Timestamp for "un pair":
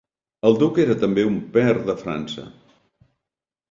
1.33-1.79